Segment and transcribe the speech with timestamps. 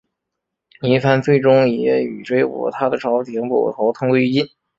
[0.81, 4.49] 倪三最终也与追捕他的朝廷捕头同归于尽。